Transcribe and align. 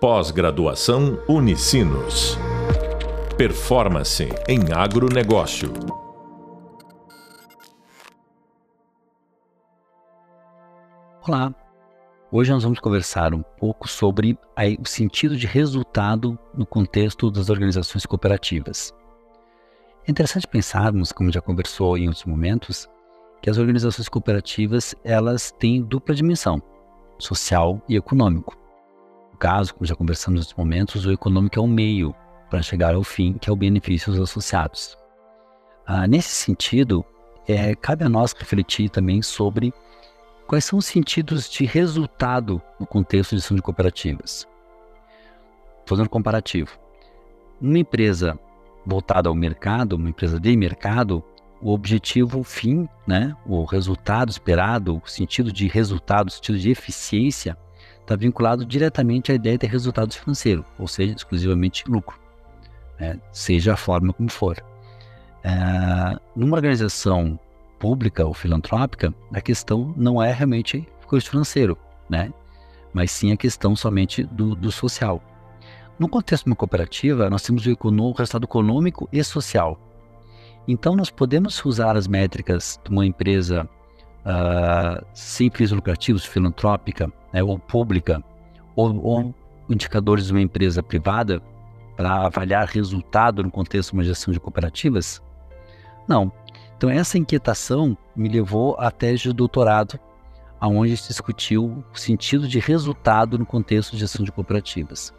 Pós-graduação 0.00 1.20
Unicinos. 1.28 2.38
Performance 3.36 4.28
em 4.46 4.72
agronegócio. 4.72 5.72
Olá! 11.26 11.52
Hoje 12.30 12.52
nós 12.52 12.62
vamos 12.62 12.78
conversar 12.78 13.34
um 13.34 13.42
pouco 13.42 13.88
sobre 13.88 14.38
o 14.80 14.86
sentido 14.86 15.36
de 15.36 15.48
resultado 15.48 16.38
no 16.54 16.64
contexto 16.64 17.28
das 17.28 17.50
organizações 17.50 18.06
cooperativas. 18.06 18.94
É 20.06 20.12
interessante 20.12 20.46
pensarmos, 20.46 21.10
como 21.10 21.32
já 21.32 21.40
conversou 21.40 21.98
em 21.98 22.06
outros 22.06 22.24
momentos, 22.24 22.88
que 23.42 23.50
as 23.50 23.58
organizações 23.58 24.08
cooperativas 24.08 24.94
elas 25.02 25.50
têm 25.58 25.82
dupla 25.82 26.14
dimensão, 26.14 26.62
social 27.18 27.82
e 27.88 27.96
econômico 27.96 28.67
caso, 29.38 29.74
como 29.74 29.86
já 29.86 29.94
conversamos 29.94 30.46
nos 30.46 30.54
momentos, 30.54 31.06
o 31.06 31.12
econômico 31.12 31.58
é 31.58 31.62
o 31.62 31.66
meio 31.66 32.14
para 32.50 32.62
chegar 32.62 32.94
ao 32.94 33.04
fim, 33.04 33.34
que 33.34 33.48
é 33.48 33.52
o 33.52 33.56
benefício 33.56 34.12
dos 34.12 34.20
associados. 34.20 34.96
Ah, 35.86 36.06
nesse 36.06 36.30
sentido, 36.30 37.04
é, 37.46 37.74
cabe 37.74 38.04
a 38.04 38.08
nós 38.08 38.32
refletir 38.32 38.90
também 38.90 39.22
sobre 39.22 39.72
quais 40.46 40.64
são 40.64 40.78
os 40.78 40.86
sentidos 40.86 41.48
de 41.48 41.64
resultado 41.64 42.60
no 42.78 42.86
contexto 42.86 43.30
de 43.30 43.36
gestão 43.36 43.56
de 43.56 43.62
cooperativas. 43.62 44.46
Fazendo 45.86 46.06
um 46.06 46.10
comparativo. 46.10 46.78
Uma 47.60 47.78
empresa 47.78 48.38
voltada 48.84 49.28
ao 49.28 49.34
mercado, 49.34 49.94
uma 49.94 50.10
empresa 50.10 50.38
de 50.38 50.56
mercado, 50.56 51.22
o 51.60 51.72
objetivo 51.72 52.40
o 52.40 52.44
fim, 52.44 52.88
né, 53.06 53.36
o 53.46 53.64
resultado 53.64 54.30
esperado, 54.30 55.00
o 55.04 55.08
sentido 55.08 55.52
de 55.52 55.66
resultado, 55.68 56.28
o 56.28 56.30
sentido 56.30 56.58
de 56.58 56.70
eficiência, 56.70 57.56
está 58.08 58.16
vinculado 58.16 58.64
diretamente 58.64 59.30
à 59.30 59.34
ideia 59.34 59.58
de 59.58 59.66
resultado 59.66 60.14
financeiro, 60.14 60.64
ou 60.78 60.88
seja, 60.88 61.14
exclusivamente 61.14 61.84
lucro, 61.86 62.18
né? 62.98 63.20
seja 63.30 63.74
a 63.74 63.76
forma 63.76 64.14
como 64.14 64.30
for. 64.30 64.56
É, 65.44 66.18
numa 66.34 66.56
organização 66.56 67.38
pública 67.78 68.24
ou 68.24 68.32
filantrópica, 68.32 69.12
a 69.32 69.40
questão 69.42 69.92
não 69.94 70.22
é 70.22 70.32
realmente 70.32 70.88
custo 71.06 71.30
financeiro, 71.30 71.76
né? 72.08 72.32
mas 72.94 73.10
sim 73.10 73.30
a 73.30 73.36
questão 73.36 73.76
somente 73.76 74.24
do, 74.24 74.54
do 74.54 74.72
social. 74.72 75.22
No 75.98 76.08
contexto 76.08 76.44
de 76.44 76.50
uma 76.50 76.56
cooperativa, 76.56 77.28
nós 77.28 77.42
temos 77.42 77.66
o, 77.66 77.76
o 77.78 78.12
resultado 78.12 78.44
econômico 78.44 79.06
e 79.12 79.22
social. 79.22 79.78
Então, 80.66 80.96
nós 80.96 81.10
podemos 81.10 81.62
usar 81.64 81.96
as 81.96 82.06
métricas 82.06 82.80
de 82.84 82.90
uma 82.90 83.04
empresa 83.04 83.68
uh, 84.24 85.04
fins 85.50 85.72
lucrativos, 85.72 86.24
filantrópica 86.24 87.12
né, 87.32 87.42
ou 87.42 87.58
pública, 87.58 88.22
ou, 88.74 89.02
ou 89.02 89.34
indicadores 89.68 90.26
de 90.26 90.32
uma 90.32 90.40
empresa 90.40 90.82
privada 90.82 91.42
para 91.96 92.26
avaliar 92.26 92.66
resultado 92.66 93.42
no 93.42 93.50
contexto 93.50 93.90
de 93.90 93.96
uma 93.96 94.04
gestão 94.04 94.32
de 94.32 94.40
cooperativas? 94.40 95.22
Não. 96.06 96.32
Então 96.76 96.88
essa 96.88 97.18
inquietação 97.18 97.98
me 98.14 98.28
levou 98.28 98.76
à 98.78 98.90
tese 98.90 99.24
de 99.24 99.32
doutorado, 99.32 99.98
aonde 100.60 100.96
se 100.96 101.08
discutiu 101.08 101.84
o 101.92 101.98
sentido 101.98 102.46
de 102.46 102.58
resultado 102.58 103.38
no 103.38 103.44
contexto 103.44 103.92
de 103.92 103.98
gestão 103.98 104.24
de 104.24 104.30
cooperativas. 104.30 105.12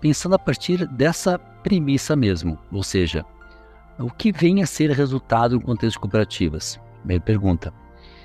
Pensando 0.00 0.34
a 0.34 0.38
partir 0.38 0.86
dessa 0.86 1.38
premissa 1.38 2.14
mesmo, 2.14 2.58
ou 2.70 2.82
seja, 2.82 3.24
o 3.98 4.10
que 4.10 4.30
vem 4.30 4.62
a 4.62 4.66
ser 4.66 4.90
resultado 4.90 5.56
no 5.56 5.60
contexto 5.60 5.94
de 5.94 6.00
cooperativas? 6.00 6.78
Primeira 7.00 7.22
pergunta. 7.22 7.72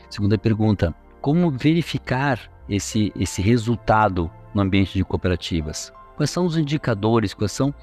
Segunda 0.10 0.38
pergunta, 0.38 0.94
como 1.22 1.50
verificar 1.50 2.51
esse, 2.68 3.12
esse 3.16 3.42
resultado 3.42 4.30
no 4.54 4.62
ambiente 4.62 4.94
de 4.94 5.04
cooperativas? 5.04 5.92
Quais 6.16 6.30
são 6.30 6.46
os 6.46 6.58
indicadores, 6.58 7.34
quais 7.34 7.52
são 7.52 7.74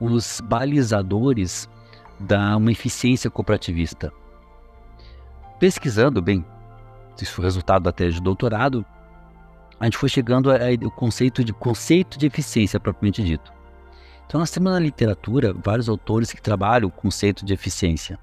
os 0.00 0.40
balizadores 0.40 1.68
da 2.18 2.56
uma 2.56 2.72
eficiência 2.72 3.30
cooperativista? 3.30 4.12
Pesquisando, 5.58 6.20
bem, 6.20 6.44
isso 7.22 7.32
foi 7.32 7.44
resultado 7.44 7.82
da 7.82 7.92
tese 7.92 8.16
de 8.16 8.22
doutorado, 8.22 8.84
a 9.78 9.84
gente 9.84 9.98
foi 9.98 10.08
chegando 10.08 10.50
ao 10.50 10.90
conceito 10.90 11.44
de 11.44 11.52
conceito 11.52 12.18
de 12.18 12.26
eficiência 12.26 12.80
propriamente 12.80 13.22
dito. 13.22 13.52
Então 14.26 14.40
nós 14.40 14.50
temos 14.50 14.72
na 14.72 14.78
literatura 14.78 15.52
vários 15.52 15.88
autores 15.88 16.32
que 16.32 16.40
trabalham 16.40 16.88
o 16.88 16.92
conceito 16.92 17.44
de 17.44 17.52
eficiência, 17.52 18.18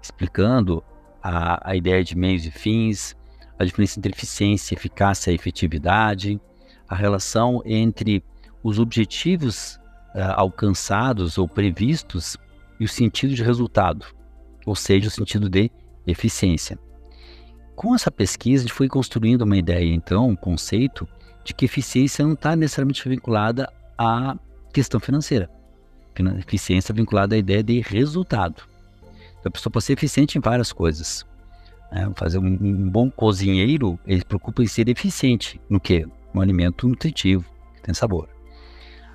explicando 0.00 0.82
a, 1.22 1.70
a 1.70 1.76
ideia 1.76 2.02
de 2.02 2.16
meios 2.16 2.44
e 2.46 2.50
fins, 2.50 3.16
a 3.58 3.64
diferença 3.64 3.98
entre 3.98 4.12
eficiência, 4.12 4.74
eficácia 4.74 5.30
e 5.30 5.34
efetividade, 5.34 6.40
a 6.88 6.94
relação 6.94 7.62
entre 7.64 8.22
os 8.62 8.78
objetivos 8.78 9.76
uh, 10.14 10.34
alcançados 10.34 11.38
ou 11.38 11.48
previstos 11.48 12.36
e 12.78 12.84
o 12.84 12.88
sentido 12.88 13.34
de 13.34 13.42
resultado, 13.42 14.06
ou 14.64 14.74
seja, 14.74 15.08
o 15.08 15.10
sentido 15.10 15.48
de 15.48 15.70
eficiência. 16.06 16.78
Com 17.74 17.94
essa 17.94 18.10
pesquisa, 18.10 18.64
a 18.64 18.66
gente 18.66 18.76
foi 18.76 18.88
construindo 18.88 19.42
uma 19.42 19.56
ideia, 19.56 19.92
então, 19.92 20.28
um 20.28 20.36
conceito 20.36 21.06
de 21.44 21.54
que 21.54 21.64
eficiência 21.64 22.24
não 22.24 22.32
está 22.32 22.56
necessariamente 22.56 23.06
vinculada 23.08 23.72
à 23.98 24.36
questão 24.72 24.98
financeira. 24.98 25.50
Eficiência 26.38 26.94
vinculada 26.94 27.34
à 27.34 27.38
ideia 27.38 27.62
de 27.62 27.80
resultado. 27.80 28.62
A 29.44 29.50
pessoa 29.50 29.70
pode 29.70 29.84
ser 29.84 29.92
eficiente 29.92 30.38
em 30.38 30.40
várias 30.40 30.72
coisas. 30.72 31.24
Né? 31.90 32.10
Fazer 32.16 32.38
um, 32.38 32.46
um, 32.46 32.88
bom 32.90 33.10
cozinheiro, 33.10 33.98
ele 34.06 34.24
preocupa 34.24 34.62
em 34.62 34.66
ser 34.66 34.88
eficiente 34.88 35.60
no 35.68 35.80
que? 35.80 36.06
Um 36.34 36.40
alimento 36.40 36.88
nutritivo, 36.88 37.44
que 37.74 37.82
tem 37.82 37.94
sabor. 37.94 38.28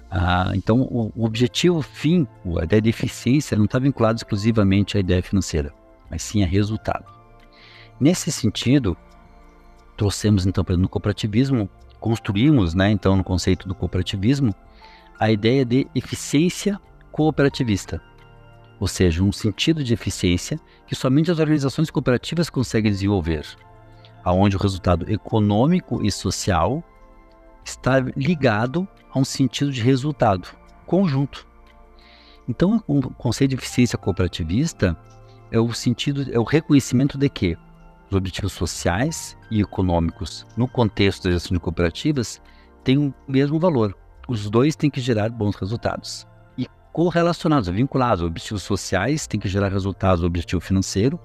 Ah, 0.09 0.52
então, 0.56 0.82
o, 0.82 1.12
o, 1.16 1.26
objetivo 1.26 1.82
fim, 1.82 2.28
a 2.59 2.64
ideia 2.64 2.82
de 2.82 2.90
eficiência, 2.90 3.58
não 3.58 3.66
está 3.66 3.80
vinculado 3.80 4.18
exclusivamente 4.18 4.98
à 4.98 5.00
ideia 5.00 5.24
financeira, 5.24 5.74
mas 6.09 6.22
sim 6.22 6.44
a 6.44 6.48
resultado. 6.48 7.06
Nesse 8.00 8.32
sentido, 8.32 8.98
trouxemos 9.96 10.46
então 10.46 10.66
no 10.78 10.90
cooperativismo, 10.90 11.70
construímos, 12.00 12.74
né, 12.74 12.92
então 12.92 13.16
no 13.16 13.24
conceito 13.24 13.68
do 13.68 13.76
cooperativismo, 13.76 14.53
a 15.20 15.32
ideia 15.32 15.64
de 15.64 15.88
eficiência 15.94 16.80
cooperativista 17.12 18.02
ou 18.81 18.88
seja, 18.88 19.24
um 19.24 19.31
sentido 19.31 19.84
de 19.84 19.94
eficiência 19.94 20.59
que 20.88 20.96
somente 20.96 21.30
as 21.30 21.38
organizações 21.38 21.92
cooperativas 21.92 22.50
conseguem 22.50 22.92
desenvolver, 22.92 23.46
aonde 24.24 24.56
o 24.56 24.59
resultado 24.59 25.08
econômico 25.08 26.03
e 26.03 26.12
social 26.12 26.84
está 27.64 28.00
ligado 28.00 28.88
a 29.14 29.20
um 29.20 29.24
sentido 29.24 29.72
de 29.72 29.84
resultado 29.84 30.50
conjunto. 30.88 31.46
Então, 32.50 32.84
o 32.88 33.02
conceito 33.14 33.52
de 33.52 33.58
eficiência 33.58 34.00
cooperativista 34.00 34.97
é 35.52 35.59
o 35.59 35.72
sentido, 35.74 36.25
é 36.34 36.40
o 36.40 36.44
reconhecimento 36.44 37.20
de 37.20 37.30
que 37.30 37.56
os 38.09 38.18
objetivos 38.18 38.53
sociais 38.53 39.38
e 39.52 39.62
econômicos 39.62 40.44
no 40.58 40.68
contexto 40.68 41.25
da 41.25 41.31
gestão 41.31 41.56
de 41.56 41.62
cooperativas 41.62 42.41
têm 42.84 42.97
o 42.97 43.14
mesmo 43.28 43.59
valor. 43.59 43.96
Os 44.28 44.50
dois 44.50 44.75
têm 44.75 44.90
que 44.90 45.00
gerar 45.00 45.30
bons 45.30 45.56
resultados 45.56 46.25
correlacionados, 46.91 47.69
vinculados. 47.69 48.24
Objetivos 48.24 48.63
sociais 48.63 49.28
têm 49.28 49.40
que 49.40 49.50
gerar 49.50 49.69
resultados 49.69 50.22
do 50.22 50.28
objetivo 50.28 50.62
financeiro, 50.62 51.19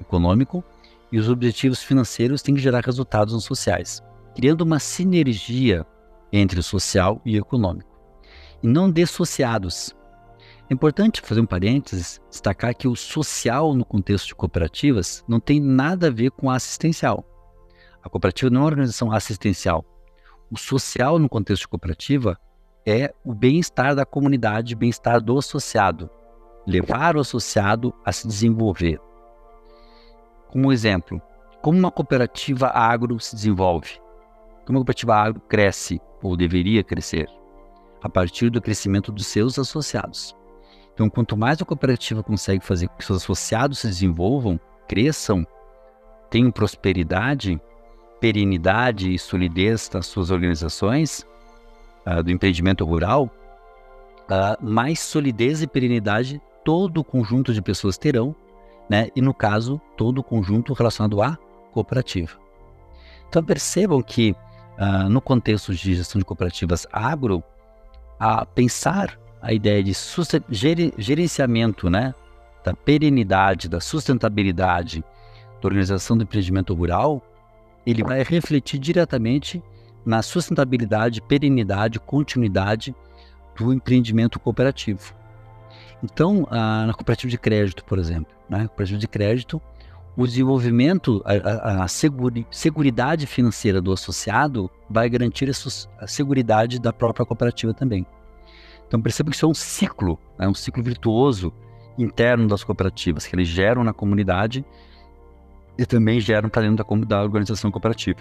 econômico, 0.00 0.64
e 1.12 1.18
os 1.18 1.28
objetivos 1.28 1.82
financeiros 1.82 2.42
têm 2.42 2.54
que 2.54 2.60
gerar 2.60 2.84
resultados 2.84 3.34
nos 3.34 3.44
sociais, 3.44 4.02
criando 4.34 4.62
uma 4.62 4.78
sinergia 4.78 5.84
entre 6.32 6.60
o 6.60 6.62
social 6.62 7.20
e 7.24 7.36
o 7.36 7.40
econômico, 7.40 7.90
e 8.62 8.68
não 8.68 8.90
dissociados. 8.90 9.94
É 10.68 10.74
importante 10.74 11.20
fazer 11.20 11.40
um 11.40 11.46
parênteses, 11.46 12.20
destacar 12.30 12.76
que 12.76 12.86
o 12.86 12.94
social 12.94 13.74
no 13.74 13.84
contexto 13.84 14.28
de 14.28 14.34
cooperativas 14.36 15.24
não 15.26 15.40
tem 15.40 15.60
nada 15.60 16.06
a 16.06 16.10
ver 16.10 16.30
com 16.30 16.48
a 16.48 16.54
assistencial. 16.54 17.24
A 18.02 18.08
cooperativa 18.08 18.50
não 18.50 18.60
é 18.60 18.62
uma 18.62 18.68
organização 18.68 19.10
assistencial. 19.10 19.84
O 20.48 20.56
social 20.56 21.18
no 21.18 21.28
contexto 21.28 21.62
de 21.62 21.68
cooperativa 21.68 22.38
é 22.86 23.12
o 23.24 23.34
bem-estar 23.34 23.94
da 23.94 24.04
comunidade, 24.04 24.74
bem-estar 24.74 25.20
do 25.20 25.38
associado. 25.38 26.10
Levar 26.66 27.16
o 27.16 27.20
associado 27.20 27.94
a 28.04 28.12
se 28.12 28.26
desenvolver. 28.26 29.00
Como 30.48 30.72
exemplo, 30.72 31.20
como 31.62 31.78
uma 31.78 31.90
cooperativa 31.90 32.68
agro 32.68 33.20
se 33.20 33.34
desenvolve? 33.34 34.00
Como 34.64 34.78
uma 34.78 34.84
cooperativa 34.84 35.14
agro 35.14 35.40
cresce, 35.42 36.00
ou 36.22 36.36
deveria 36.36 36.82
crescer? 36.82 37.28
A 38.02 38.08
partir 38.08 38.50
do 38.50 38.60
crescimento 38.60 39.12
dos 39.12 39.26
seus 39.26 39.58
associados. 39.58 40.34
Então, 40.94 41.08
quanto 41.08 41.36
mais 41.36 41.60
a 41.60 41.64
cooperativa 41.64 42.22
consegue 42.22 42.64
fazer 42.64 42.88
com 42.88 42.96
que 42.96 43.04
seus 43.04 43.22
associados 43.22 43.78
se 43.78 43.86
desenvolvam, 43.86 44.58
cresçam, 44.88 45.46
tenham 46.30 46.50
prosperidade, 46.50 47.60
perenidade 48.20 49.12
e 49.12 49.18
solidez 49.18 49.90
nas 49.92 50.06
suas 50.06 50.30
organizações, 50.30 51.26
uh, 52.06 52.22
do 52.22 52.30
empreendimento 52.30 52.84
rural, 52.84 53.30
uh, 54.24 54.64
mais 54.64 55.00
solidez 55.00 55.62
e 55.62 55.66
perenidade 55.66 56.40
todo 56.64 56.98
o 56.98 57.04
conjunto 57.04 57.52
de 57.52 57.62
pessoas 57.62 57.96
terão, 57.96 58.34
né? 58.88 59.08
E 59.14 59.20
no 59.20 59.32
caso, 59.32 59.80
todo 59.96 60.18
o 60.18 60.24
conjunto 60.24 60.72
relacionado 60.72 61.22
à 61.22 61.38
cooperativa. 61.72 62.38
Então 63.28 63.42
percebam 63.42 64.02
que 64.02 64.32
uh, 64.32 65.08
no 65.08 65.20
contexto 65.20 65.74
de 65.74 65.94
gestão 65.94 66.18
de 66.18 66.24
cooperativas 66.24 66.86
agro, 66.92 67.42
a 68.18 68.44
pensar 68.44 69.18
a 69.40 69.52
ideia 69.52 69.82
de 69.82 69.92
gerenciamento 70.98 71.88
né, 71.88 72.14
da 72.62 72.74
perenidade, 72.74 73.68
da 73.68 73.80
sustentabilidade 73.80 75.02
da 75.62 75.68
organização 75.68 76.16
do 76.16 76.24
empreendimento 76.24 76.74
rural, 76.74 77.22
ele 77.86 78.02
vai 78.02 78.22
refletir 78.22 78.78
diretamente 78.78 79.62
na 80.04 80.22
sustentabilidade, 80.22 81.20
perenidade, 81.22 82.00
continuidade 82.00 82.94
do 83.56 83.72
empreendimento 83.72 84.38
cooperativo. 84.40 85.14
Então, 86.02 86.46
a, 86.50 86.86
na 86.86 86.94
cooperativa 86.94 87.30
de 87.30 87.38
crédito, 87.38 87.84
por 87.84 87.98
exemplo, 87.98 88.34
né, 88.48 88.66
cooperativa 88.66 88.98
de 88.98 89.08
crédito, 89.08 89.60
o 90.16 90.26
desenvolvimento, 90.26 91.22
a, 91.24 91.32
a, 91.32 91.84
a 91.84 91.88
seguri, 91.88 92.46
seguridade 92.50 93.26
financeira 93.26 93.80
do 93.80 93.92
associado 93.92 94.70
vai 94.88 95.08
garantir 95.08 95.48
a, 95.48 96.04
a 96.04 96.06
seguridade 96.06 96.80
da 96.80 96.92
própria 96.92 97.24
cooperativa 97.24 97.72
também. 97.72 98.06
Então 98.86 99.00
perceba 99.00 99.30
que 99.30 99.36
isso 99.36 99.46
é 99.46 99.48
um 99.48 99.54
ciclo, 99.54 100.18
é 100.38 100.42
né, 100.42 100.48
um 100.48 100.54
ciclo 100.54 100.82
virtuoso 100.82 101.52
interno 101.96 102.48
das 102.48 102.64
cooperativas, 102.64 103.26
que 103.26 103.36
eles 103.36 103.46
geram 103.46 103.84
na 103.84 103.92
comunidade 103.92 104.64
e 105.78 105.86
também 105.86 106.20
geram 106.20 106.48
para 106.48 106.62
dentro 106.62 106.84
da, 106.84 107.06
da 107.06 107.22
organização 107.22 107.70
cooperativa. 107.70 108.20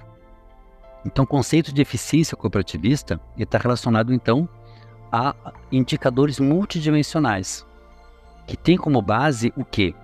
Então, 1.05 1.23
o 1.23 1.27
conceito 1.27 1.73
de 1.73 1.81
eficiência 1.81 2.35
cooperativista 2.35 3.19
está 3.37 3.57
relacionado, 3.57 4.13
então, 4.13 4.47
a 5.11 5.33
indicadores 5.71 6.39
multidimensionais, 6.39 7.65
que 8.45 8.57
tem 8.57 8.77
como 8.77 9.01
base 9.01 9.53
o 9.55 9.63
quê? 9.63 9.95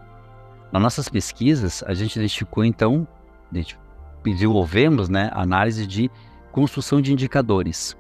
Nas 0.72 0.82
nossas 0.82 1.10
pesquisas, 1.10 1.84
a 1.86 1.94
gente 1.94 2.16
identificou, 2.16 2.64
então, 2.64 3.08
desenvolvemos 4.24 5.10
né, 5.10 5.30
análise 5.34 5.86
de 5.86 6.10
construção 6.52 7.02
de 7.02 7.12
indicadores. 7.12 7.96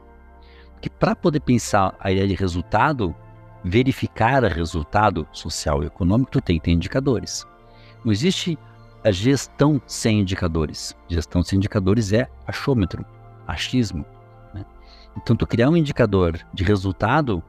Que 0.81 0.89
para 0.89 1.15
poder 1.15 1.41
pensar 1.41 1.95
a 2.00 2.12
ideia 2.12 2.27
de 2.27 2.36
resultado, 2.36 3.15
verificar 3.63 4.44
o 4.44 4.48
resultado 4.48 5.27
social 5.31 5.83
e 5.83 5.88
econômico, 5.88 6.31
tu 6.31 6.41
tem 6.41 6.57
que 6.57 6.65
ter 6.65 6.71
indicadores. 6.71 7.45
Não 8.03 8.12
existe 8.12 8.57
a 9.05 9.11
gestão 9.11 9.79
sem 9.85 10.21
indicadores. 10.21 10.95
Gestão 11.07 11.43
sem 11.43 11.57
indicadores 11.57 12.11
é 12.11 12.27
achômetro, 12.47 13.05
achismo. 13.45 14.03
Né? 14.51 14.65
Então, 15.15 15.35
tu 15.35 15.45
criar 15.45 15.69
um 15.69 15.77
indicador 15.77 16.39
de 16.51 16.63
resultado, 16.63 17.43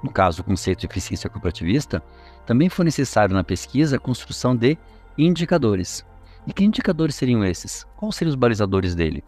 no 0.00 0.12
caso 0.12 0.42
o 0.42 0.44
conceito 0.44 0.78
de 0.78 0.86
eficiência 0.86 1.28
cooperativista, 1.28 2.00
também 2.46 2.68
foi 2.68 2.84
necessário 2.84 3.34
na 3.34 3.42
pesquisa 3.42 3.96
a 3.96 3.98
construção 3.98 4.54
de 4.54 4.78
indicadores. 5.18 6.06
E 6.46 6.52
que 6.52 6.64
indicadores 6.64 7.16
seriam 7.16 7.44
esses? 7.44 7.84
Quais 7.96 8.14
seriam 8.14 8.30
os 8.30 8.36
balizadores 8.36 8.94
dele? 8.94 9.24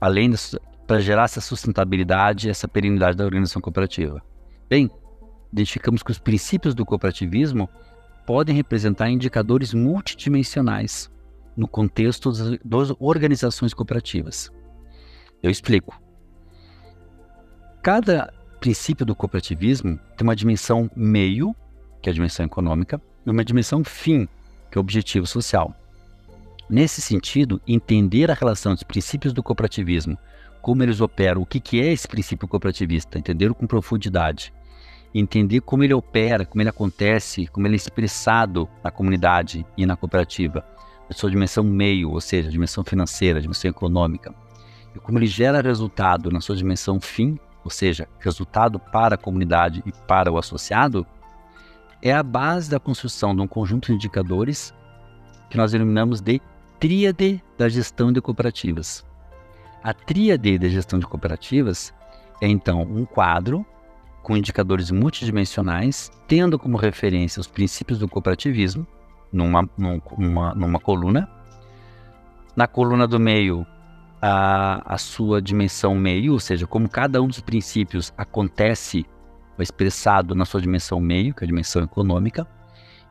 Além 0.00 0.32
para 0.86 1.00
gerar 1.00 1.24
essa 1.24 1.42
sustentabilidade, 1.42 2.48
essa 2.48 2.66
perenidade 2.66 3.14
da 3.14 3.24
organização 3.26 3.60
cooperativa. 3.60 4.22
Bem, 4.70 4.90
identificamos 5.52 6.02
que 6.02 6.10
os 6.10 6.18
princípios 6.18 6.74
do 6.74 6.86
cooperativismo 6.86 7.68
podem 8.30 8.54
representar 8.54 9.10
indicadores 9.10 9.74
multidimensionais 9.74 11.10
no 11.56 11.66
contexto 11.66 12.30
das 12.64 12.92
organizações 13.00 13.74
cooperativas. 13.74 14.52
Eu 15.42 15.50
explico. 15.50 16.00
Cada 17.82 18.32
princípio 18.60 19.04
do 19.04 19.16
cooperativismo 19.16 19.98
tem 20.16 20.24
uma 20.24 20.36
dimensão 20.36 20.88
meio, 20.94 21.56
que 22.00 22.08
é 22.08 22.12
a 22.12 22.14
dimensão 22.14 22.46
econômica, 22.46 23.02
e 23.26 23.30
uma 23.30 23.44
dimensão 23.44 23.82
fim, 23.82 24.28
que 24.70 24.78
é 24.78 24.80
o 24.80 24.80
objetivo 24.80 25.26
social. 25.26 25.74
Nesse 26.68 27.00
sentido, 27.00 27.60
entender 27.66 28.30
a 28.30 28.34
relação 28.34 28.74
dos 28.74 28.84
princípios 28.84 29.32
do 29.32 29.42
cooperativismo, 29.42 30.16
como 30.62 30.84
eles 30.84 31.00
operam, 31.00 31.42
o 31.42 31.46
que 31.46 31.80
é 31.80 31.92
esse 31.92 32.06
princípio 32.06 32.46
cooperativista, 32.46 33.18
entender 33.18 33.52
com 33.54 33.66
profundidade, 33.66 34.52
entender 35.14 35.60
como 35.60 35.82
ele 35.82 35.94
opera, 35.94 36.44
como 36.44 36.62
ele 36.62 36.68
acontece, 36.68 37.46
como 37.48 37.66
ele 37.66 37.74
é 37.74 37.76
expressado 37.76 38.68
na 38.82 38.90
comunidade 38.90 39.66
e 39.76 39.84
na 39.84 39.96
cooperativa, 39.96 40.64
na 41.08 41.16
sua 41.16 41.30
dimensão 41.30 41.64
meio, 41.64 42.10
ou 42.10 42.20
seja, 42.20 42.50
dimensão 42.50 42.84
financeira, 42.84 43.40
dimensão 43.40 43.70
econômica, 43.70 44.34
e 44.94 44.98
como 44.98 45.18
ele 45.18 45.26
gera 45.26 45.60
resultado 45.60 46.30
na 46.30 46.40
sua 46.40 46.56
dimensão 46.56 47.00
fim, 47.00 47.38
ou 47.64 47.70
seja, 47.70 48.08
resultado 48.18 48.78
para 48.78 49.14
a 49.14 49.18
comunidade 49.18 49.82
e 49.84 49.92
para 50.06 50.32
o 50.32 50.38
associado, 50.38 51.06
é 52.02 52.12
a 52.12 52.22
base 52.22 52.70
da 52.70 52.80
construção 52.80 53.34
de 53.34 53.42
um 53.42 53.46
conjunto 53.46 53.86
de 53.86 53.94
indicadores 53.94 54.72
que 55.50 55.56
nós 55.56 55.72
denominamos 55.72 56.20
de 56.20 56.40
tríade 56.78 57.42
da 57.58 57.68
gestão 57.68 58.12
de 58.12 58.20
cooperativas. 58.20 59.04
A 59.82 59.92
tríade 59.92 60.58
da 60.58 60.68
gestão 60.68 60.98
de 60.98 61.06
cooperativas 61.06 61.92
é 62.40 62.48
então 62.48 62.82
um 62.82 63.04
quadro 63.04 63.66
com 64.22 64.36
indicadores 64.36 64.90
multidimensionais, 64.90 66.10
tendo 66.28 66.58
como 66.58 66.76
referência 66.76 67.40
os 67.40 67.46
princípios 67.46 67.98
do 67.98 68.08
cooperativismo, 68.08 68.86
numa, 69.32 69.68
numa, 69.76 70.54
numa 70.54 70.80
coluna. 70.80 71.28
Na 72.54 72.66
coluna 72.66 73.06
do 73.06 73.18
meio, 73.18 73.66
a, 74.20 74.94
a 74.94 74.98
sua 74.98 75.40
dimensão 75.40 75.94
meio, 75.94 76.32
ou 76.32 76.40
seja, 76.40 76.66
como 76.66 76.88
cada 76.88 77.22
um 77.22 77.28
dos 77.28 77.40
princípios 77.40 78.12
acontece 78.16 79.06
expressado 79.58 80.34
na 80.34 80.44
sua 80.44 80.60
dimensão 80.60 81.00
meio, 81.00 81.34
que 81.34 81.42
é 81.42 81.44
a 81.44 81.46
dimensão 81.46 81.82
econômica, 81.82 82.46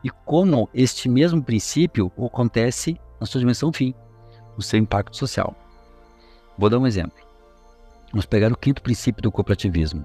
e 0.02 0.10
como 0.10 0.68
este 0.72 1.08
mesmo 1.08 1.42
princípio 1.42 2.10
acontece 2.18 2.98
na 3.20 3.26
sua 3.26 3.40
dimensão 3.40 3.72
fim, 3.72 3.94
o 4.56 4.62
seu 4.62 4.78
impacto 4.78 5.16
social. 5.16 5.54
Vou 6.58 6.68
dar 6.68 6.78
um 6.78 6.86
exemplo. 6.86 7.18
Vamos 8.10 8.26
pegar 8.26 8.50
o 8.52 8.56
quinto 8.56 8.82
princípio 8.82 9.22
do 9.22 9.30
cooperativismo, 9.30 10.04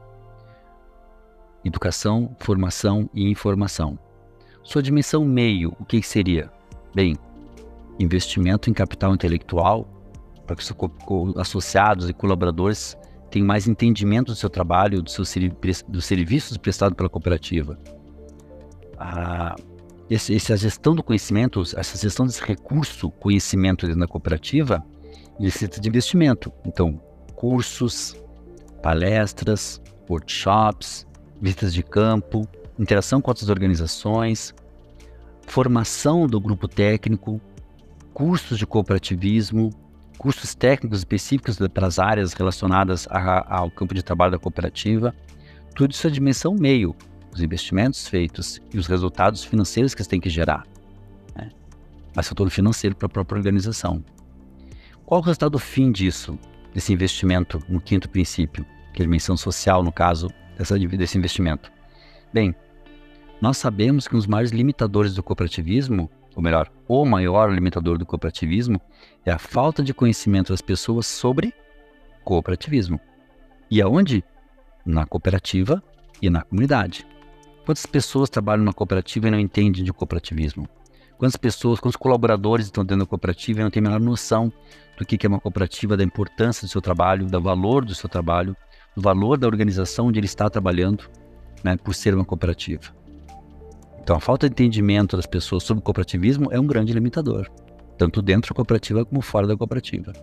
educação, 1.65 2.35
formação 2.39 3.09
e 3.13 3.29
informação. 3.29 3.97
Sua 4.63 4.81
dimensão 4.81 5.25
meio, 5.25 5.75
o 5.79 5.85
que 5.85 6.01
seria? 6.01 6.51
Bem, 6.93 7.17
investimento 7.99 8.69
em 8.69 8.73
capital 8.73 9.13
intelectual 9.13 9.87
para 10.45 10.55
que 10.55 10.63
os 10.63 11.37
associados 11.37 12.09
e 12.09 12.13
colaboradores 12.13 12.97
tenham 13.29 13.47
mais 13.47 13.67
entendimento 13.67 14.31
do 14.31 14.35
seu 14.35 14.49
trabalho, 14.49 15.01
do 15.01 15.09
seu, 15.09 15.23
dos 15.87 16.05
serviços 16.05 16.57
prestados 16.57 16.95
pela 16.95 17.09
cooperativa. 17.09 17.77
A, 18.97 19.55
esse, 20.09 20.35
essa 20.35 20.55
gestão 20.55 20.95
do 20.95 21.03
conhecimento, 21.03 21.61
essa 21.61 21.97
gestão 21.97 22.25
desse 22.25 22.43
recurso, 22.43 23.09
conhecimento 23.09 23.87
dentro 23.87 23.99
da 23.99 24.07
cooperativa, 24.07 24.85
necessita 25.39 25.81
de 25.81 25.89
investimento. 25.89 26.51
Então, 26.65 27.01
cursos, 27.35 28.15
palestras, 28.81 29.81
workshops, 30.09 31.07
visitas 31.41 31.73
de 31.73 31.83
campo, 31.83 32.47
interação 32.79 33.21
com 33.21 33.31
outras 33.31 33.49
organizações, 33.49 34.53
formação 35.47 36.27
do 36.27 36.39
grupo 36.39 36.67
técnico, 36.67 37.39
cursos 38.13 38.57
de 38.57 38.65
cooperativismo, 38.65 39.69
cursos 40.17 40.55
técnicos 40.55 40.99
específicos 40.99 41.57
para 41.73 41.87
as 41.87 41.99
áreas 41.99 42.33
relacionadas 42.33 43.07
a, 43.09 43.57
ao 43.57 43.69
campo 43.69 43.93
de 43.93 44.03
trabalho 44.03 44.31
da 44.31 44.39
cooperativa. 44.39 45.13
Tudo 45.75 45.91
isso 45.91 46.07
é 46.07 46.09
dimensão 46.09 46.55
meio, 46.55 46.95
os 47.33 47.41
investimentos 47.41 48.07
feitos 48.07 48.61
e 48.73 48.77
os 48.77 48.87
resultados 48.87 49.43
financeiros 49.43 49.93
que 49.93 50.03
você 50.03 50.09
tem 50.09 50.21
que 50.21 50.29
gerar. 50.29 50.65
Né? 51.35 51.49
Mas 52.15 52.27
fator 52.27 52.49
financeiro 52.49 52.95
para 52.95 53.07
a 53.07 53.09
própria 53.09 53.37
organização. 53.37 54.03
Qual 55.05 55.21
o 55.21 55.23
resultado 55.23 55.59
fim 55.59 55.91
disso, 55.91 56.39
desse 56.73 56.91
investimento 56.91 57.61
no 57.69 57.79
quinto 57.79 58.09
princípio, 58.09 58.65
que 58.93 59.01
é 59.01 59.03
a 59.03 59.05
dimensão 59.05 59.35
social, 59.37 59.83
no 59.83 59.91
caso, 59.91 60.29
dessa, 60.57 60.77
desse 60.77 61.17
investimento? 61.17 61.71
Bem, 62.33 62.55
nós 63.41 63.57
sabemos 63.57 64.07
que 64.07 64.15
um 64.15 64.17
dos 64.17 64.27
maiores 64.27 64.51
limitadores 64.51 65.13
do 65.13 65.23
cooperativismo, 65.23 66.09
ou 66.35 66.41
melhor, 66.41 66.71
o 66.87 67.05
maior 67.05 67.51
limitador 67.51 67.97
do 67.97 68.05
cooperativismo, 68.05 68.79
é 69.25 69.31
a 69.31 69.37
falta 69.37 69.83
de 69.83 69.93
conhecimento 69.93 70.51
das 70.51 70.61
pessoas 70.61 71.05
sobre 71.05 71.53
cooperativismo. 72.23 72.99
E 73.69 73.81
aonde? 73.81 74.23
Na 74.85 75.05
cooperativa 75.05 75.83
e 76.21 76.29
na 76.29 76.41
comunidade. 76.41 77.05
Quantas 77.65 77.85
pessoas 77.85 78.29
trabalham 78.29 78.63
na 78.63 78.73
cooperativa 78.73 79.27
e 79.27 79.31
não 79.31 79.39
entendem 79.39 79.83
de 79.83 79.91
cooperativismo? 79.91 80.67
Quantas 81.17 81.37
pessoas, 81.37 81.79
quantos 81.79 81.95
colaboradores 81.95 82.67
estão 82.67 82.83
dentro 82.83 83.05
da 83.05 83.09
cooperativa 83.09 83.59
e 83.59 83.63
não 83.63 83.71
têm 83.71 83.79
a 83.81 83.83
menor 83.83 83.99
noção 83.99 84.51
do 84.97 85.05
que 85.05 85.25
é 85.25 85.29
uma 85.29 85.39
cooperativa, 85.39 85.95
da 85.95 86.03
importância 86.03 86.67
do 86.67 86.69
seu 86.69 86.81
trabalho, 86.81 87.25
do 87.25 87.41
valor 87.41 87.85
do 87.85 87.95
seu 87.95 88.09
trabalho, 88.09 88.55
valor 88.95 89.37
da 89.37 89.47
organização 89.47 90.07
onde 90.07 90.19
ele 90.19 90.25
está 90.25 90.49
trabalhando, 90.49 91.09
né, 91.63 91.77
por 91.77 91.93
ser 91.93 92.13
uma 92.13 92.25
cooperativa. 92.25 92.93
Então, 94.01 94.15
a 94.15 94.19
falta 94.19 94.47
de 94.47 94.53
entendimento 94.53 95.15
das 95.15 95.25
pessoas 95.25 95.63
sobre 95.63 95.83
cooperativismo 95.83 96.51
é 96.51 96.59
um 96.59 96.67
grande 96.67 96.93
limitador, 96.93 97.49
tanto 97.97 98.21
dentro 98.21 98.53
da 98.53 98.55
cooperativa 98.55 99.03
como 99.03 99.21
fora 99.21 99.47
da 99.47 99.57
cooperativa. 99.57 100.13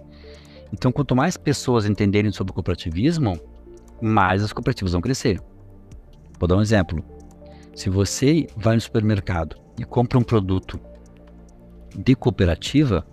Então, 0.73 0.93
quanto 0.93 1.17
mais 1.17 1.37
pessoas 1.37 1.85
entenderem 1.85 2.31
sobre 2.31 2.53
o 2.53 2.55
cooperativismo, 2.55 3.39
mais 4.01 4.43
as 4.43 4.53
cooperativas 4.53 4.93
vão 4.93 5.01
crescer. 5.01 5.41
Vou 6.39 6.49
dar 6.49 6.57
um 6.57 6.63
exemplo. 6.63 7.05
Se 7.75 7.91
você 7.91 8.47
vai 8.57 8.75
no 8.75 8.81
supermercado 8.81 9.57
e 9.79 9.85
compra 9.85 10.19
um 10.19 10.23
produto 10.23 10.79
de 11.95 12.15
cooperativa, 12.15 13.07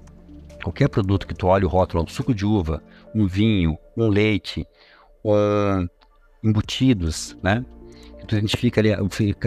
qualquer 0.63 0.89
produto 0.89 1.27
que 1.27 1.33
tu 1.33 1.47
olhe 1.47 1.65
o 1.65 1.69
rótulo, 1.69 2.03
um 2.03 2.07
suco 2.07 2.33
de 2.33 2.45
uva, 2.45 2.81
um 3.13 3.27
vinho, 3.27 3.77
um 3.95 4.07
leite, 4.07 4.65
uh, 5.23 5.87
embutidos, 6.43 7.37
né? 7.43 7.65
Então 8.21 8.37
a 8.37 8.41
gente 8.41 8.57
fica 8.57 8.79
ali, 8.79 8.89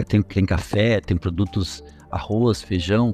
tem, 0.07 0.21
tem 0.21 0.45
café, 0.45 0.99
tem 0.99 1.15
produtos, 1.15 1.83
arroz, 2.11 2.61
feijão, 2.61 3.13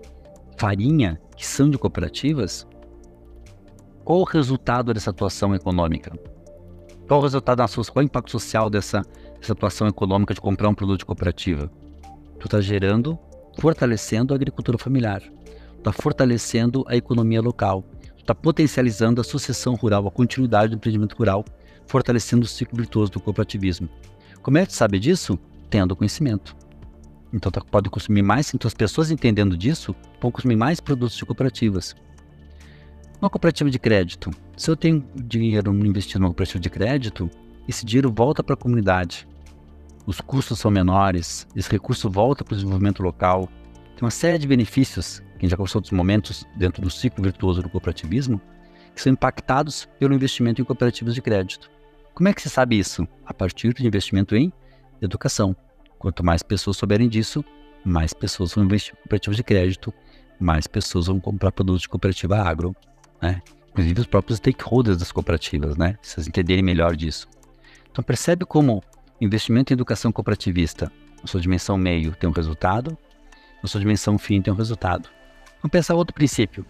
farinha, 0.57 1.19
que 1.35 1.45
são 1.45 1.69
de 1.69 1.77
cooperativas. 1.77 2.67
Qual 4.03 4.19
o 4.19 4.23
resultado 4.23 4.93
dessa 4.93 5.11
atuação 5.11 5.53
econômica? 5.53 6.11
Qual 7.07 7.19
o 7.19 7.23
resultado, 7.23 7.63
qual 7.91 8.03
o 8.03 8.05
impacto 8.05 8.31
social 8.31 8.69
dessa, 8.69 9.03
dessa 9.39 9.53
atuação 9.53 9.87
econômica 9.87 10.33
de 10.33 10.41
comprar 10.41 10.69
um 10.69 10.73
produto 10.73 10.99
de 10.99 11.05
cooperativa? 11.05 11.71
Tu 12.39 12.45
está 12.45 12.61
gerando, 12.61 13.17
fortalecendo 13.59 14.33
a 14.33 14.35
agricultura 14.35 14.77
familiar, 14.77 15.21
está 15.77 15.91
fortalecendo 15.91 16.83
a 16.87 16.95
economia 16.95 17.41
local, 17.41 17.83
está 18.17 18.33
potencializando 18.33 19.21
a 19.21 19.23
sucessão 19.23 19.75
rural, 19.75 20.07
a 20.07 20.11
continuidade 20.11 20.69
do 20.69 20.75
empreendimento 20.75 21.15
rural, 21.15 21.43
fortalecendo 21.89 22.45
o 22.45 22.47
ciclo 22.47 22.77
virtuoso 22.77 23.11
do 23.11 23.19
cooperativismo. 23.19 23.89
Como 24.41 24.57
é 24.57 24.65
que 24.65 24.73
sabe 24.73 24.99
disso? 24.99 25.37
Tendo 25.69 25.95
conhecimento. 25.95 26.55
Então 27.33 27.51
tá, 27.51 27.61
pode 27.61 27.89
consumir 27.89 28.21
mais, 28.21 28.53
então 28.53 28.67
as 28.67 28.73
pessoas 28.73 29.11
entendendo 29.11 29.57
disso 29.57 29.95
vão 30.21 30.31
consumir 30.31 30.55
mais 30.55 30.79
produtos 30.79 31.17
de 31.17 31.25
cooperativas. 31.25 31.95
Uma 33.19 33.29
cooperativa 33.29 33.69
de 33.69 33.79
crédito. 33.79 34.31
Se 34.55 34.69
eu 34.69 34.77
tenho 34.77 35.05
dinheiro 35.15 35.73
investindo 35.85 36.21
numa 36.21 36.29
cooperativa 36.29 36.59
de 36.59 36.69
crédito, 36.69 37.29
esse 37.67 37.85
dinheiro 37.85 38.11
volta 38.11 38.43
para 38.43 38.53
a 38.53 38.57
comunidade. 38.57 39.27
Os 40.05 40.21
custos 40.21 40.59
são 40.59 40.71
menores, 40.71 41.47
esse 41.55 41.69
recurso 41.69 42.09
volta 42.09 42.43
para 42.43 42.53
o 42.53 42.55
desenvolvimento 42.55 43.03
local. 43.03 43.49
Tem 43.95 44.05
uma 44.05 44.11
série 44.11 44.37
de 44.37 44.47
benefícios, 44.47 45.19
que 45.19 45.37
a 45.37 45.41
gente 45.41 45.51
já 45.51 45.57
conversou 45.57 45.79
outros 45.79 45.91
momentos, 45.91 46.45
dentro 46.55 46.81
do 46.81 46.89
ciclo 46.89 47.23
virtuoso 47.23 47.61
do 47.61 47.69
cooperativismo, 47.69 48.39
que 48.95 49.01
são 49.01 49.11
impactados 49.11 49.87
pelo 49.99 50.13
investimento 50.13 50.61
em 50.61 50.65
cooperativas 50.65 51.13
de 51.13 51.21
crédito. 51.21 51.69
Como 52.19 52.27
é 52.27 52.33
que 52.33 52.41
se 52.41 52.49
sabe 52.49 52.77
isso? 52.77 53.07
A 53.25 53.33
partir 53.33 53.73
do 53.73 53.81
investimento 53.81 54.35
em 54.35 54.51
educação. 55.01 55.55
Quanto 55.97 56.21
mais 56.21 56.43
pessoas 56.43 56.75
souberem 56.75 57.07
disso, 57.07 57.45
mais 57.81 58.11
pessoas 58.11 58.53
vão 58.53 58.65
investir 58.65 58.91
em 58.91 58.97
cooperativas 58.97 59.37
de 59.37 59.43
crédito, 59.43 59.93
mais 60.37 60.67
pessoas 60.67 61.07
vão 61.07 61.17
comprar 61.17 61.49
produtos 61.53 61.83
de 61.83 61.87
cooperativa 61.87 62.37
agro, 62.41 62.75
né? 63.21 63.41
Inclusive 63.69 64.01
os 64.01 64.05
próprios 64.05 64.39
stakeholders 64.39 64.97
das 64.97 65.13
cooperativas, 65.13 65.77
né? 65.77 65.97
Vocês 66.01 66.27
entenderem 66.27 66.61
melhor 66.61 66.93
disso. 66.93 67.25
Então 67.89 68.03
percebe 68.03 68.43
como 68.43 68.83
investimento 69.21 69.71
em 69.71 69.75
educação 69.75 70.11
cooperativista, 70.11 70.91
na 71.21 71.25
sua 71.25 71.39
dimensão 71.39 71.77
meio, 71.77 72.13
tem 72.17 72.29
um 72.29 72.33
resultado, 72.33 72.97
na 73.63 73.69
sua 73.69 73.79
dimensão 73.79 74.17
fim 74.17 74.41
tem 74.41 74.51
um 74.51 74.57
resultado. 74.57 75.07
Vamos 75.61 75.71
pensar 75.71 75.95
outro 75.95 76.13
princípio. 76.13 76.65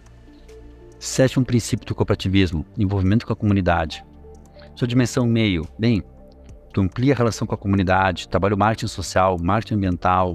Sétimo 1.00 1.44
princípio 1.44 1.84
do 1.88 1.94
cooperativismo, 1.96 2.64
envolvimento 2.78 3.26
com 3.26 3.32
a 3.32 3.36
comunidade. 3.36 4.04
Sua 4.74 4.88
dimensão 4.88 5.26
meio, 5.26 5.66
bem, 5.78 6.02
tu 6.72 6.80
amplia 6.80 7.12
a 7.12 7.16
relação 7.16 7.46
com 7.46 7.54
a 7.54 7.58
comunidade, 7.58 8.28
trabalha 8.28 8.54
o 8.54 8.58
marketing 8.58 8.86
social, 8.86 9.36
marketing 9.40 9.74
ambiental, 9.74 10.34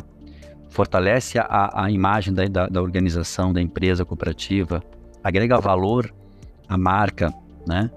fortalece 0.70 1.40
a, 1.40 1.84
a 1.86 1.90
imagem 1.90 2.34
da, 2.34 2.46
da, 2.46 2.68
da, 2.68 2.82
organização, 2.82 3.54
da 3.54 3.62
empresa 3.62 4.04
cooperativa, 4.04 4.84
agrega 5.24 5.60
valor 5.60 6.14
à 6.68 6.78
marca, 6.78 7.34
né? 7.68 7.90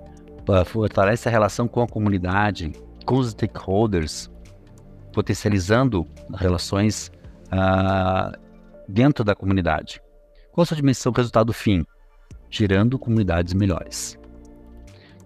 fortalece 0.65 1.29
a 1.29 1.31
relação 1.31 1.69
com 1.69 1.83
a 1.83 1.87
comunidade, 1.87 2.73
com 3.05 3.17
os 3.19 3.31
stakeholders, 3.31 4.31
potencializando 5.13 6.07
relações 6.35 7.11
uh, 7.53 8.39
dentro 8.89 9.25
da 9.25 9.35
comunidade. 9.35 10.01
Qual 10.53 10.63
a 10.63 10.67
sua 10.67 10.77
dimensão 10.77 11.13
resultado 11.13 11.53
fim? 11.53 11.85
Gerando 12.49 12.99
comunidades 12.99 13.53
melhores. 13.53 14.19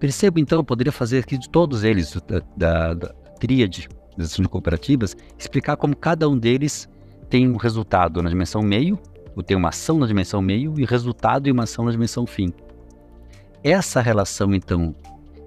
Percebo 0.02 0.40
então, 0.40 0.64
poderia 0.64 0.90
fazer 0.90 1.20
aqui 1.20 1.38
de 1.38 1.48
todos 1.48 1.84
eles, 1.84 2.20
da, 2.26 2.42
da, 2.56 2.92
da 2.92 3.08
tríade 3.38 3.88
das 4.18 4.36
cooperativas, 4.36 5.16
explicar 5.38 5.76
como 5.76 5.94
cada 5.94 6.28
um 6.28 6.36
deles 6.36 6.88
tem 7.30 7.48
um 7.48 7.56
resultado 7.56 8.20
na 8.20 8.28
dimensão 8.28 8.62
meio, 8.62 8.98
ou 9.36 9.44
tem 9.44 9.56
uma 9.56 9.68
ação 9.68 10.00
na 10.00 10.06
dimensão 10.08 10.42
meio 10.42 10.74
e 10.76 10.84
resultado 10.84 11.46
e 11.46 11.52
uma 11.52 11.62
ação 11.62 11.84
na 11.84 11.92
dimensão 11.92 12.26
fim. 12.26 12.52
Essa 13.62 14.00
relação, 14.00 14.52
então, 14.52 14.92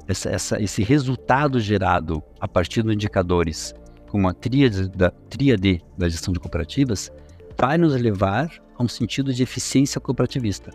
essa, 0.08 0.30
essa, 0.30 0.62
esse 0.64 0.82
resultado 0.84 1.60
gerado 1.60 2.24
a 2.40 2.48
partir 2.48 2.82
dos 2.82 2.94
indicadores, 2.94 3.76
com 4.08 4.18
uma 4.18 4.34
tríade 4.34 4.88
da, 4.88 5.12
tríade 5.12 5.84
da 5.98 6.08
gestão 6.08 6.34
de 6.34 6.40
cooperativas, 6.40 7.12
vai 7.60 7.78
nos 7.78 7.94
levar 7.94 8.50
a 8.78 8.82
um 8.82 8.88
sentido 8.88 9.34
de 9.34 9.44
eficiência 9.44 10.00
cooperativista. 10.00 10.72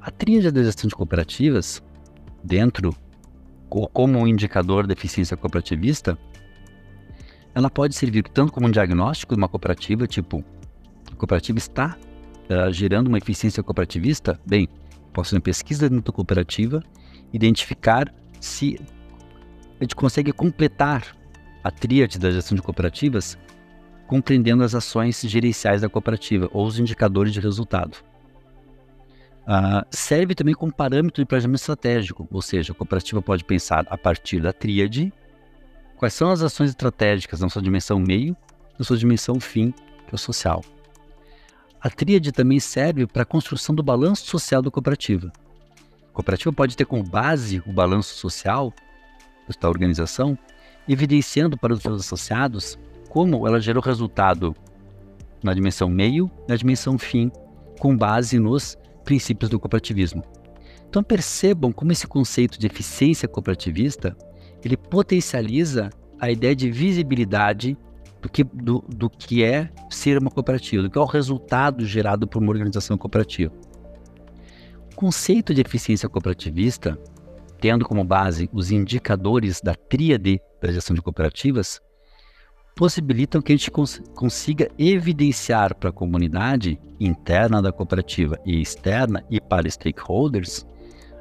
A 0.00 0.12
tríade 0.12 0.52
da 0.52 0.62
gestão 0.62 0.86
de 0.86 0.94
cooperativas 0.94 1.82
dentro, 2.46 2.94
como 3.68 4.18
um 4.18 4.26
indicador 4.26 4.86
de 4.86 4.92
eficiência 4.92 5.36
cooperativista, 5.36 6.16
ela 7.54 7.68
pode 7.68 7.94
servir 7.94 8.22
tanto 8.28 8.52
como 8.52 8.68
um 8.68 8.70
diagnóstico 8.70 9.34
de 9.34 9.40
uma 9.40 9.48
cooperativa, 9.48 10.06
tipo, 10.06 10.44
a 11.10 11.16
cooperativa 11.16 11.58
está 11.58 11.96
uh, 12.48 12.72
gerando 12.72 13.08
uma 13.08 13.18
eficiência 13.18 13.62
cooperativista? 13.62 14.38
Bem, 14.46 14.68
posso 15.12 15.30
fazer 15.30 15.36
uma 15.36 15.42
pesquisa 15.42 15.88
dentro 15.88 16.04
da 16.04 16.12
cooperativa, 16.12 16.82
identificar 17.32 18.14
se 18.40 18.78
a 19.80 19.84
gente 19.84 19.96
consegue 19.96 20.32
completar 20.32 21.16
a 21.64 21.70
tríade 21.70 22.18
da 22.18 22.30
gestão 22.30 22.54
de 22.54 22.62
cooperativas, 22.62 23.36
compreendendo 24.06 24.62
as 24.62 24.74
ações 24.74 25.20
gerenciais 25.22 25.80
da 25.80 25.88
cooperativa 25.88 26.48
ou 26.52 26.64
os 26.64 26.78
indicadores 26.78 27.32
de 27.32 27.40
resultado. 27.40 27.96
Uh, 29.46 29.86
serve 29.90 30.34
também 30.34 30.54
como 30.54 30.74
parâmetro 30.74 31.22
de 31.22 31.26
planejamento 31.26 31.60
estratégico, 31.60 32.26
ou 32.32 32.42
seja, 32.42 32.72
a 32.72 32.74
cooperativa 32.74 33.22
pode 33.22 33.44
pensar 33.44 33.86
a 33.88 33.96
partir 33.96 34.40
da 34.40 34.52
tríade 34.52 35.12
quais 35.96 36.14
são 36.14 36.30
as 36.30 36.42
ações 36.42 36.70
estratégicas 36.70 37.40
na 37.40 37.48
sua 37.48 37.62
dimensão 37.62 38.00
meio, 38.00 38.36
na 38.76 38.84
sua 38.84 38.96
dimensão 38.96 39.38
fim, 39.38 39.70
que 39.70 40.12
é 40.12 40.14
o 40.14 40.18
social. 40.18 40.64
A 41.80 41.88
tríade 41.88 42.32
também 42.32 42.58
serve 42.58 43.06
para 43.06 43.22
a 43.22 43.26
construção 43.26 43.72
do 43.72 43.84
balanço 43.84 44.26
social 44.26 44.60
da 44.60 44.70
cooperativa. 44.70 45.32
A 46.10 46.12
cooperativa 46.12 46.52
pode 46.52 46.76
ter 46.76 46.84
como 46.84 47.04
base 47.04 47.62
o 47.64 47.72
balanço 47.72 48.14
social 48.16 48.72
da 49.60 49.68
organização, 49.68 50.36
evidenciando 50.88 51.56
para 51.56 51.72
os 51.72 51.80
seus 51.80 52.00
associados 52.00 52.76
como 53.08 53.46
ela 53.46 53.60
gerou 53.60 53.80
resultado 53.80 54.56
na 55.40 55.54
dimensão 55.54 55.88
meio, 55.88 56.28
na 56.48 56.56
dimensão 56.56 56.98
fim, 56.98 57.30
com 57.78 57.96
base 57.96 58.40
nos 58.40 58.76
princípios 59.06 59.48
do 59.48 59.58
cooperativismo. 59.58 60.22
Então 60.88 61.02
percebam 61.02 61.72
como 61.72 61.92
esse 61.92 62.06
conceito 62.06 62.58
de 62.58 62.66
eficiência 62.66 63.26
cooperativista 63.26 64.14
ele 64.62 64.76
potencializa 64.76 65.90
a 66.18 66.30
ideia 66.30 66.54
de 66.54 66.70
visibilidade 66.70 67.76
do 68.20 68.28
que, 68.28 68.42
do, 68.42 68.84
do 68.88 69.08
que 69.08 69.44
é 69.44 69.70
ser 69.88 70.18
uma 70.18 70.30
cooperativa, 70.30 70.82
do 70.82 70.90
que 70.90 70.98
é 70.98 71.00
o 71.00 71.04
resultado 71.04 71.86
gerado 71.86 72.26
por 72.26 72.42
uma 72.42 72.50
organização 72.50 72.98
cooperativa. 72.98 73.52
O 74.92 74.96
conceito 74.96 75.54
de 75.54 75.60
eficiência 75.60 76.08
cooperativista, 76.08 76.98
tendo 77.60 77.84
como 77.84 78.02
base 78.02 78.48
os 78.52 78.70
indicadores 78.72 79.60
da 79.60 79.74
tríade 79.74 80.40
da 80.60 80.72
gestão 80.72 80.96
de 80.96 81.02
cooperativas, 81.02 81.80
possibilitam 82.76 83.40
que 83.40 83.52
a 83.52 83.56
gente 83.56 83.70
cons 83.70 84.02
consiga 84.14 84.70
evidenciar 84.78 85.74
para 85.74 85.88
a 85.88 85.92
comunidade 85.92 86.78
interna 87.00 87.62
da 87.62 87.72
cooperativa 87.72 88.38
e 88.44 88.60
externa 88.60 89.24
e 89.30 89.40
para 89.40 89.68
stakeholders 89.68 90.58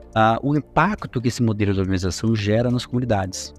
uh, 0.09 0.37
o 0.43 0.55
impacto 0.55 1.21
que 1.21 1.29
esse 1.29 1.41
modelo 1.41 1.73
de 1.73 1.79
organização 1.79 2.35
gera 2.35 2.69
nas 2.69 2.85
comunidades. 2.85 3.53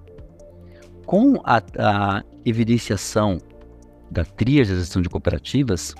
Com 1.06 1.40
a, 1.42 1.62
a 1.78 2.22
evidenciação 2.44 3.38
da 4.10 4.24
tríade 4.24 4.68
de 4.70 4.78
gestão 4.80 5.00
de 5.00 5.08
cooperativas, 5.08 5.94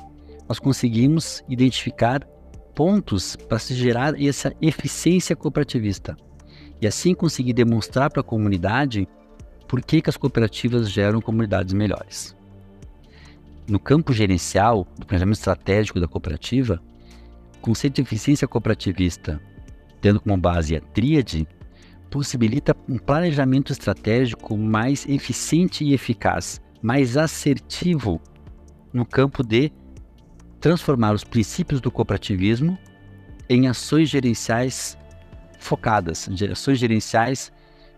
nós 0.46 0.58
conseguimos 0.58 1.42
identificar 1.48 2.22
pontos 2.74 3.36
para 3.36 3.58
se 3.58 3.74
gerar 3.74 4.20
essa 4.20 4.52
eficiência 4.60 5.34
cooperativista 5.34 6.14
e 6.80 6.86
assim 6.86 7.14
conseguir 7.14 7.54
demonstrar 7.54 8.10
para 8.10 8.20
a 8.20 8.24
comunidade 8.24 9.08
por 9.66 9.82
que, 9.82 10.00
que 10.00 10.10
as 10.10 10.16
cooperativas 10.16 10.90
geram 10.90 11.20
comunidades 11.20 11.74
melhores. 11.74 12.36
No 13.68 13.80
campo 13.80 14.12
gerencial, 14.12 14.86
do 14.98 15.06
planejamento 15.06 15.38
estratégico 15.38 15.98
da 15.98 16.06
cooperativa, 16.06 16.80
o 17.56 17.60
conceito 17.60 17.96
de 17.96 18.02
eficiência 18.02 18.46
cooperativista, 18.46 19.40
tendo 20.00 20.20
como 20.20 20.36
base 20.36 20.76
a 20.76 20.80
tríade, 20.80 21.48
possibilita 22.08 22.76
um 22.88 22.96
planejamento 22.96 23.72
estratégico 23.72 24.56
mais 24.56 25.04
eficiente 25.08 25.84
e 25.84 25.92
eficaz, 25.92 26.60
mais 26.80 27.16
assertivo 27.16 28.20
no 28.92 29.04
campo 29.04 29.42
de 29.42 29.72
transformar 30.60 31.12
os 31.12 31.24
princípios 31.24 31.80
do 31.80 31.90
cooperativismo 31.90 32.78
em 33.48 33.66
ações 33.66 34.08
gerenciais 34.08 34.96
focadas, 35.58 36.28
ações 36.50 36.78
gerenciais 36.78 37.52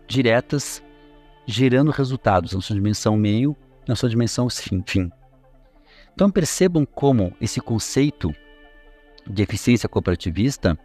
diretas 0.07 0.81
gerando 1.49 1.89
resultados 1.89 2.53
na 2.53 2.61
sua 2.61 2.75
dimensão 2.75 3.17
meio, 3.17 3.55
na 3.87 3.95
sua 3.95 4.07
dimensão 4.07 4.47
fim. 4.49 4.83
fim. 4.85 5.09
Então 6.13 6.29
percebam 6.29 6.85
como 6.85 7.33
esse 7.41 7.59
conceito 7.59 8.31
de 9.27 9.41
eficiência 9.41 9.89
cooperativista 9.89 10.77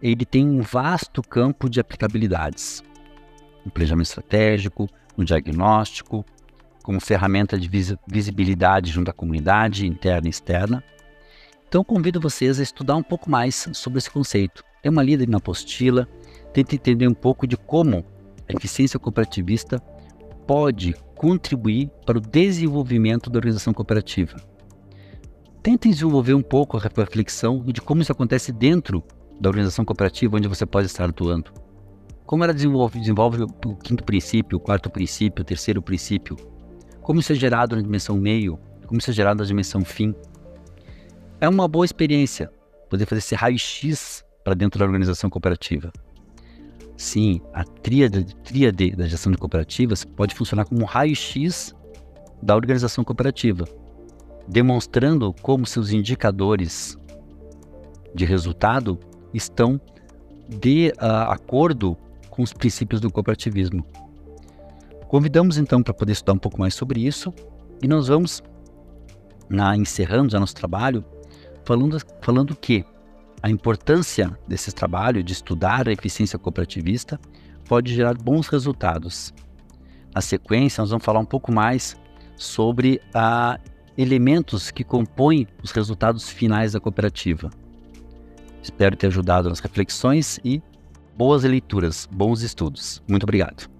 ele 0.00 0.24
tem 0.24 0.48
um 0.48 0.60
vasto 0.60 1.22
campo 1.22 1.68
de 1.68 1.80
aplicabilidades. 1.80 2.82
No 3.64 3.70
planejamento 3.70 4.06
estratégico, 4.06 4.88
no 5.16 5.24
diagnóstico, 5.24 6.24
como 6.82 7.00
ferramenta 7.00 7.58
de 7.58 7.68
visibilidade 8.06 8.90
junto 8.90 9.10
à 9.10 9.14
comunidade 9.14 9.86
interna 9.86 10.28
e 10.28 10.30
externa. 10.30 10.84
Então 11.68 11.82
convido 11.82 12.20
vocês 12.20 12.60
a 12.60 12.62
estudar 12.62 12.96
um 12.96 13.02
pouco 13.02 13.28
mais 13.30 13.68
sobre 13.72 13.98
esse 13.98 14.10
conceito. 14.10 14.62
É 14.82 14.88
uma 14.88 15.02
lida 15.02 15.26
na 15.26 15.38
apostila, 15.38 16.08
tenta 16.52 16.74
entender 16.74 17.08
um 17.08 17.14
pouco 17.14 17.46
de 17.46 17.56
como 17.56 18.04
a 18.48 18.52
eficiência 18.52 19.00
cooperativista 19.00 19.82
pode 20.46 20.94
contribuir 21.14 21.90
para 22.04 22.18
o 22.18 22.20
desenvolvimento 22.20 23.28
da 23.30 23.38
organização 23.38 23.72
cooperativa. 23.72 24.36
Tentem 25.62 25.90
desenvolver 25.90 26.34
um 26.34 26.42
pouco 26.42 26.76
a 26.76 26.80
reflexão 26.80 27.64
de 27.64 27.80
como 27.80 28.02
isso 28.02 28.12
acontece 28.12 28.52
dentro 28.52 29.02
da 29.40 29.48
organização 29.48 29.84
cooperativa 29.84 30.36
onde 30.36 30.46
você 30.46 30.64
pode 30.64 30.86
estar 30.86 31.08
atuando. 31.08 31.52
Como 32.24 32.44
ela 32.44 32.54
desenvolve, 32.54 32.98
desenvolve 32.98 33.42
o 33.42 33.76
quinto 33.76 34.04
princípio, 34.04 34.58
o 34.58 34.60
quarto 34.60 34.90
princípio, 34.90 35.42
o 35.42 35.44
terceiro 35.44 35.82
princípio. 35.82 36.36
Como 37.00 37.20
isso 37.20 37.32
é 37.32 37.34
gerado 37.36 37.76
na 37.76 37.82
dimensão 37.82 38.16
meio, 38.16 38.58
como 38.86 38.98
isso 38.98 39.10
é 39.10 39.14
gerado 39.14 39.40
na 39.40 39.46
dimensão 39.46 39.84
fim. 39.84 40.14
É 41.40 41.48
uma 41.48 41.68
boa 41.68 41.84
experiência 41.84 42.50
poder 42.88 43.06
fazer 43.06 43.18
esse 43.18 43.34
raio-x 43.34 44.24
para 44.44 44.54
dentro 44.54 44.78
da 44.78 44.84
organização 44.84 45.28
cooperativa. 45.28 45.92
Sim, 46.96 47.40
a 47.52 47.62
tríade, 47.62 48.24
tríade 48.36 48.96
da 48.96 49.06
gestão 49.06 49.30
de 49.30 49.38
cooperativas 49.38 50.04
pode 50.04 50.34
funcionar 50.34 50.64
como 50.64 50.80
um 50.80 50.84
raio-x 50.84 51.74
da 52.42 52.56
organização 52.56 53.04
cooperativa, 53.04 53.66
demonstrando 54.48 55.34
como 55.42 55.66
seus 55.66 55.90
indicadores 55.90 56.96
de 58.14 58.24
resultado 58.24 58.98
estão 59.34 59.78
de 60.48 60.92
uh, 60.96 61.30
acordo 61.30 61.96
com 62.30 62.42
os 62.42 62.52
princípios 62.52 63.00
do 63.00 63.10
cooperativismo. 63.10 63.84
Convidamos 65.08 65.58
então 65.58 65.82
para 65.82 65.92
poder 65.92 66.12
estudar 66.12 66.32
um 66.32 66.38
pouco 66.38 66.58
mais 66.58 66.74
sobre 66.74 67.00
isso 67.00 67.32
e 67.82 67.86
nós 67.86 68.08
vamos, 68.08 68.42
na, 69.50 69.76
encerrando 69.76 70.32
já 70.32 70.40
nosso 70.40 70.54
trabalho, 70.54 71.04
falando, 71.64 71.98
falando 72.22 72.56
que 72.56 72.84
a 73.46 73.48
importância 73.48 74.36
desse 74.48 74.72
trabalho 74.72 75.22
de 75.22 75.32
estudar 75.32 75.88
a 75.88 75.92
eficiência 75.92 76.36
cooperativista 76.36 77.20
pode 77.68 77.94
gerar 77.94 78.14
bons 78.14 78.48
resultados. 78.48 79.32
Na 80.12 80.20
sequência, 80.20 80.82
nós 80.82 80.90
vamos 80.90 81.04
falar 81.04 81.20
um 81.20 81.24
pouco 81.24 81.52
mais 81.52 81.96
sobre 82.36 83.00
a 83.14 83.60
elementos 83.96 84.72
que 84.72 84.82
compõem 84.82 85.46
os 85.62 85.70
resultados 85.70 86.28
finais 86.28 86.72
da 86.72 86.80
cooperativa. 86.80 87.48
Espero 88.60 88.96
ter 88.96 89.06
ajudado 89.06 89.48
nas 89.48 89.60
reflexões 89.60 90.40
e 90.44 90.60
boas 91.16 91.44
leituras, 91.44 92.08
bons 92.10 92.42
estudos. 92.42 93.00
Muito 93.08 93.22
obrigado. 93.22 93.70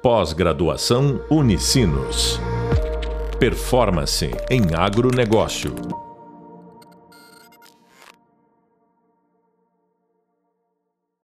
Pós-graduação 0.00 1.20
Unicinos. 1.28 2.38
Performance 3.40 4.30
em 4.48 4.72
agronegócio. 4.72 6.01